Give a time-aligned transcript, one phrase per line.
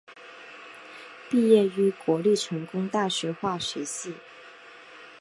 [1.29, 4.15] 毕业于国立成功大学化学系。